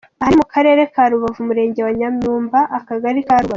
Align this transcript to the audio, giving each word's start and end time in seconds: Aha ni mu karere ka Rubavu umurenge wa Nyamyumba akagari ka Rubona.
Aha 0.21 0.29
ni 0.31 0.37
mu 0.39 0.45
karere 0.53 0.81
ka 0.93 1.03
Rubavu 1.11 1.39
umurenge 1.43 1.79
wa 1.85 1.91
Nyamyumba 1.99 2.59
akagari 2.77 3.19
ka 3.27 3.35
Rubona. 3.41 3.49